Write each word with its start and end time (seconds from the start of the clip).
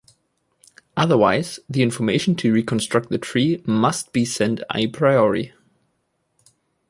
Otherwise, 0.97 1.59
the 1.69 1.83
information 1.83 2.33
to 2.33 2.51
reconstruct 2.51 3.09
the 3.09 3.19
tree 3.19 3.61
must 3.67 4.11
be 4.11 4.25
sent 4.25 4.59
a 4.73 4.87
priori. 4.87 5.53